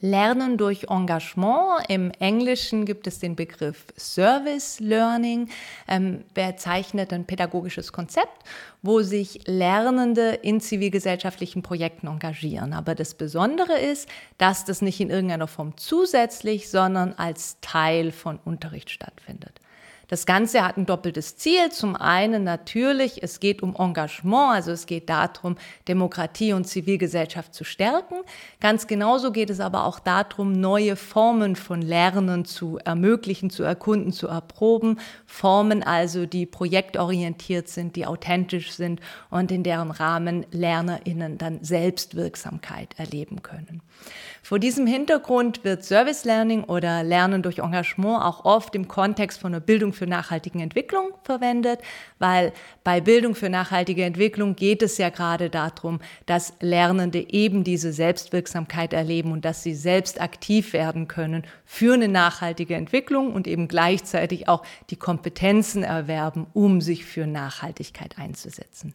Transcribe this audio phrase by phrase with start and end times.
[0.00, 1.84] Lernen durch Engagement.
[1.88, 5.48] Im Englischen gibt es den Begriff Service Learning,
[5.88, 8.44] ähm, bezeichnet ein pädagogisches Konzept,
[8.82, 12.72] wo sich Lernende in zivilgesellschaftlichen Projekten engagieren.
[12.72, 14.08] Aber das Besondere ist,
[14.38, 19.60] dass das nicht in irgendeiner Form zusätzlich, sondern als Teil von Unterricht stattfindet.
[20.10, 21.70] Das Ganze hat ein doppeltes Ziel.
[21.70, 25.56] Zum einen natürlich, es geht um Engagement, also es geht darum,
[25.86, 28.16] Demokratie und Zivilgesellschaft zu stärken.
[28.58, 34.12] Ganz genauso geht es aber auch darum, neue Formen von Lernen zu ermöglichen, zu erkunden,
[34.12, 34.98] zu erproben.
[35.26, 39.00] Formen also, die projektorientiert sind, die authentisch sind
[39.30, 43.80] und in deren Rahmen LernerInnen dann Selbstwirksamkeit erleben können.
[44.42, 49.52] Vor diesem Hintergrund wird Service Learning oder Lernen durch Engagement auch oft im Kontext von
[49.52, 51.78] der Bildung für nachhaltige Entwicklung verwendet,
[52.18, 52.54] weil
[52.84, 58.94] bei Bildung für nachhaltige Entwicklung geht es ja gerade darum, dass Lernende eben diese Selbstwirksamkeit
[58.94, 64.48] erleben und dass sie selbst aktiv werden können für eine nachhaltige Entwicklung und eben gleichzeitig
[64.48, 68.94] auch die Kompetenzen erwerben, um sich für Nachhaltigkeit einzusetzen.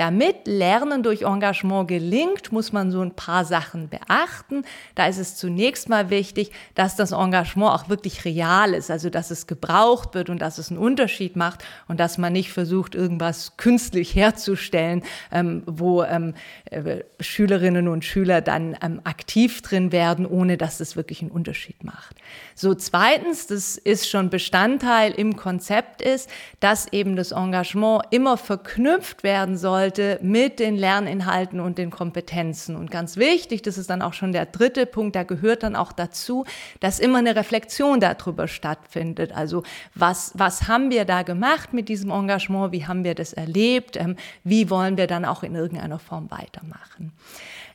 [0.00, 4.64] Damit Lernen durch Engagement gelingt, muss man so ein paar Sachen beachten.
[4.94, 9.30] Da ist es zunächst mal wichtig, dass das Engagement auch wirklich real ist, also dass
[9.30, 13.58] es gebraucht wird und dass es einen Unterschied macht und dass man nicht versucht, irgendwas
[13.58, 15.02] künstlich herzustellen,
[15.32, 16.32] ähm, wo ähm,
[16.70, 21.84] äh, Schülerinnen und Schüler dann ähm, aktiv drin werden, ohne dass es wirklich einen Unterschied
[21.84, 22.16] macht.
[22.54, 26.30] So zweitens, das ist schon Bestandteil im Konzept ist,
[26.60, 32.74] dass eben das Engagement immer verknüpft werden soll sollte mit den Lerninhalten und den Kompetenzen.
[32.74, 35.92] Und ganz wichtig, das ist dann auch schon der dritte Punkt, da gehört dann auch
[35.92, 36.44] dazu,
[36.80, 39.32] dass immer eine Reflexion darüber stattfindet.
[39.32, 39.62] Also
[39.94, 42.72] was, was haben wir da gemacht mit diesem Engagement?
[42.72, 43.96] Wie haben wir das erlebt?
[43.96, 47.12] Ähm, wie wollen wir dann auch in irgendeiner Form weitermachen?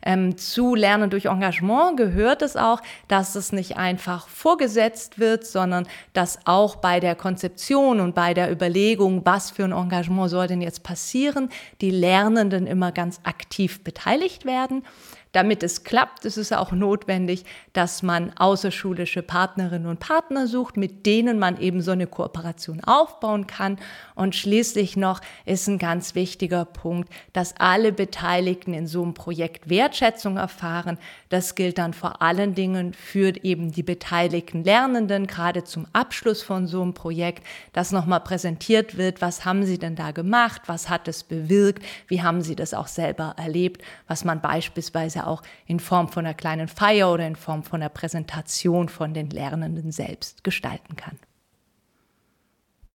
[0.06, 5.88] Ähm, zu Lernen durch Engagement gehört es auch, dass es nicht einfach vorgesetzt wird, sondern
[6.14, 10.62] dass auch bei der Konzeption und bei der Überlegung, was für ein Engagement soll denn
[10.62, 11.50] jetzt passieren,
[11.82, 14.84] die Lernenden immer ganz aktiv beteiligt werden.
[15.36, 21.06] Damit es klappt, ist es auch notwendig, dass man außerschulische Partnerinnen und Partner sucht, mit
[21.06, 23.78] denen man eben so eine Kooperation aufbauen kann.
[24.16, 29.70] Und schließlich noch ist ein ganz wichtiger Punkt, dass alle Beteiligten in so einem Projekt
[29.70, 30.98] Wertschätzung erfahren.
[31.28, 36.66] Das gilt dann vor allen Dingen für eben die beteiligten Lernenden, gerade zum Abschluss von
[36.66, 41.10] so einem Projekt, dass nochmal präsentiert wird, was haben sie denn da gemacht, was hat
[41.10, 46.10] es bewirkt, wie haben sie das auch selber erlebt, was man beispielsweise auch in Form
[46.10, 50.96] von einer kleinen Feier oder in Form von einer Präsentation von den Lernenden selbst gestalten
[50.96, 51.20] kann.